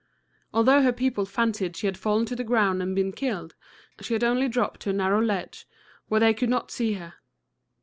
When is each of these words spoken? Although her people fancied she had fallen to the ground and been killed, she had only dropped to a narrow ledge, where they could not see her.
Although 0.51 0.81
her 0.81 0.91
people 0.91 1.27
fancied 1.27 1.75
she 1.77 1.85
had 1.85 1.95
fallen 1.95 2.25
to 2.25 2.35
the 2.35 2.43
ground 2.43 2.81
and 2.81 2.95
been 2.95 3.11
killed, 3.11 3.53
she 3.99 4.13
had 4.15 4.23
only 4.23 4.47
dropped 4.49 4.79
to 4.79 4.89
a 4.89 4.93
narrow 4.93 5.21
ledge, 5.21 5.67
where 6.07 6.19
they 6.21 6.33
could 6.33 6.49
not 6.49 6.71
see 6.71 6.93
her. 6.93 7.13